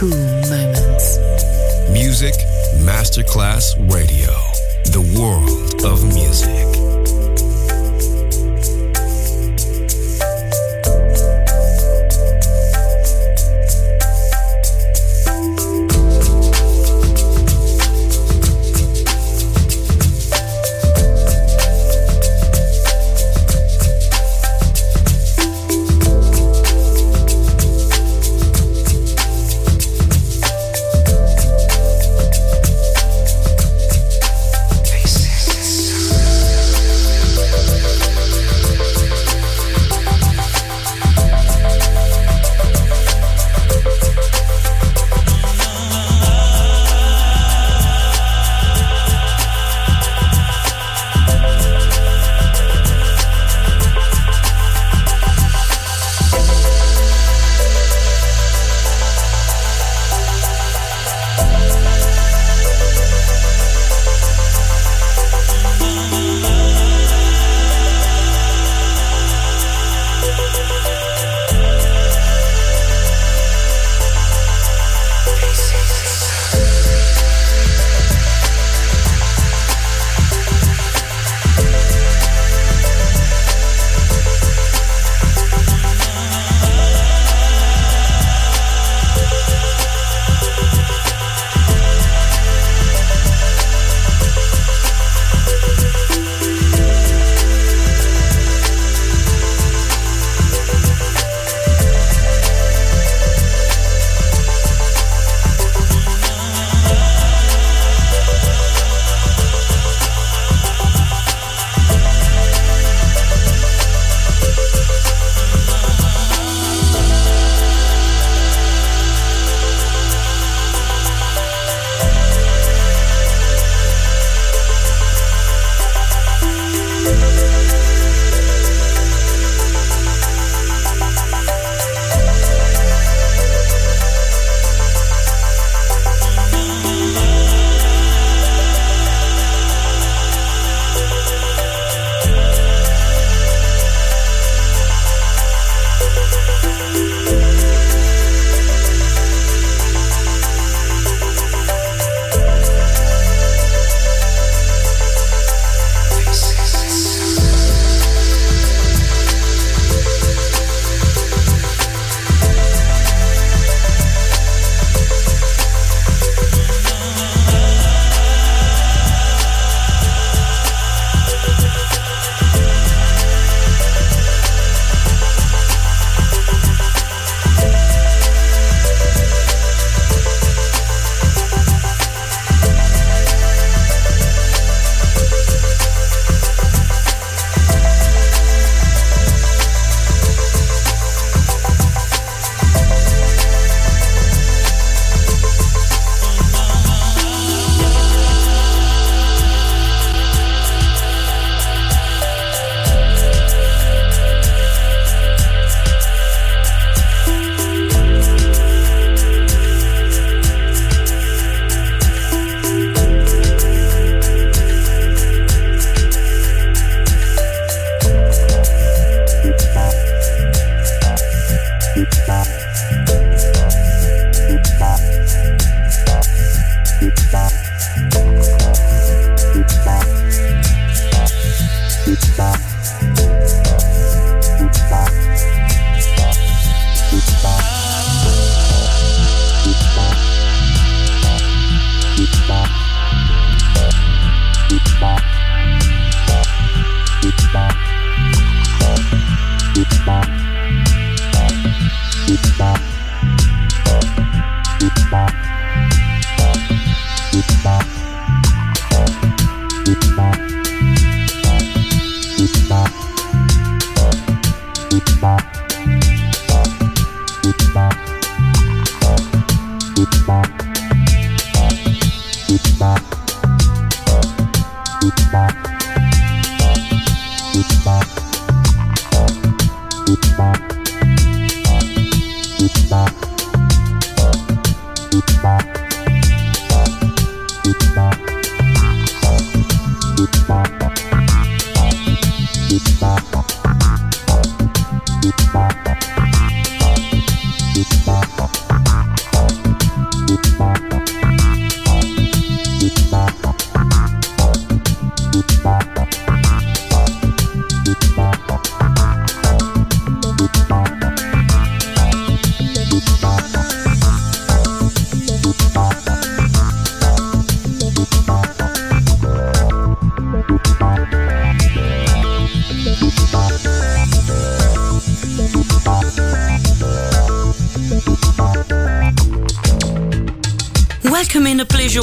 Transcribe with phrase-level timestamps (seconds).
[0.00, 1.18] Cool moments.
[1.92, 2.32] Music
[2.78, 4.30] Masterclass Radio,
[4.84, 6.79] the world of music.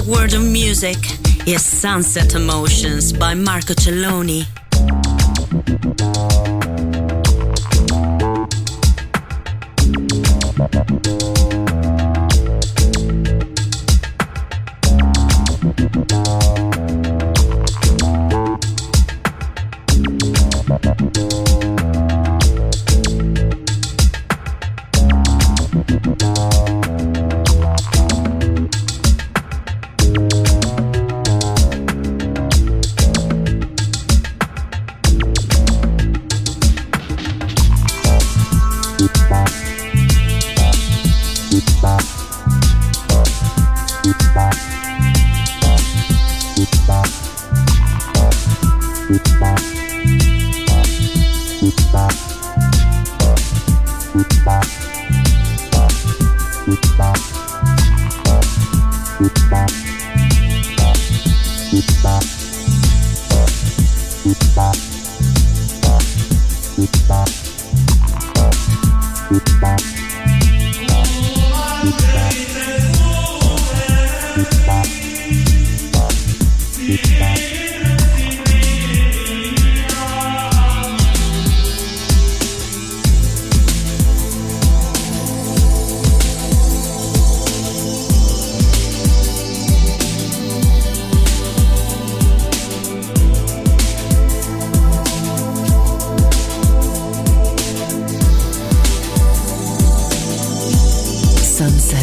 [0.07, 0.97] World of music
[1.45, 4.45] is Sunset Emotions by Marco Celloni.
[10.47, 11.66] Sunset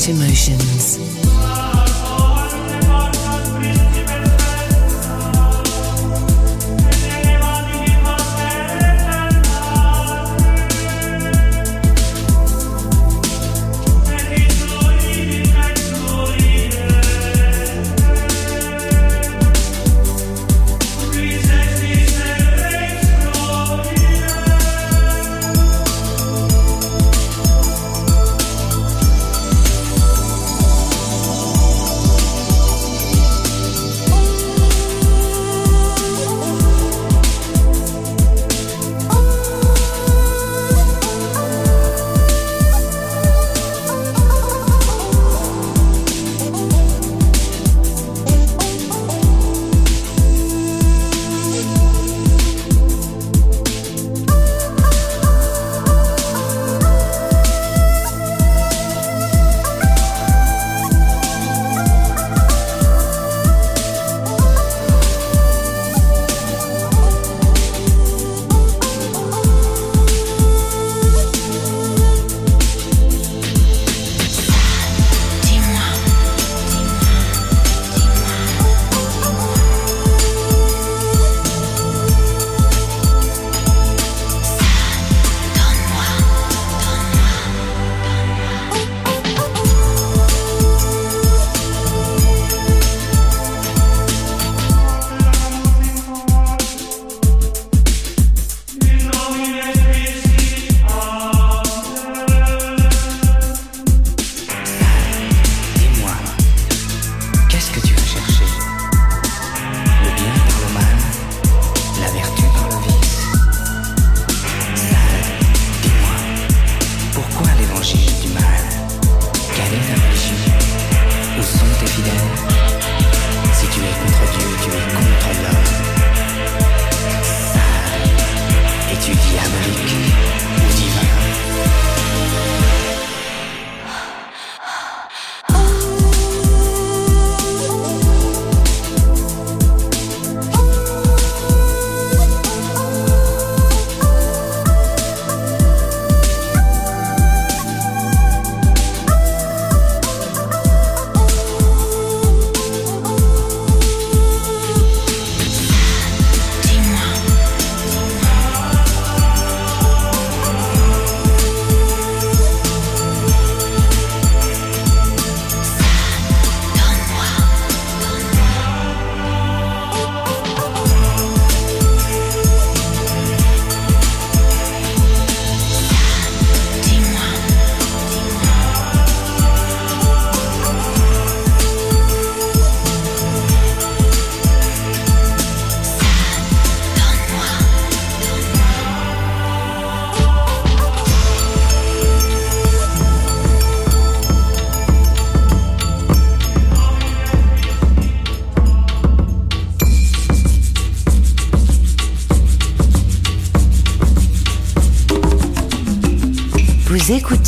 [0.07, 1.74] Emotions.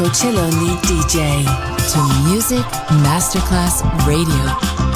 [0.00, 1.44] Marco Celloni DJ
[1.92, 2.64] to Music
[3.02, 4.89] Masterclass Radio.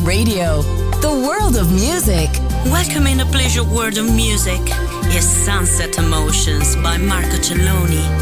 [0.00, 0.62] Radio,
[1.02, 2.30] the world of music.
[2.66, 4.60] Welcome in the pleasure world of music
[5.14, 8.21] is Sunset Emotions by Marco Celloni.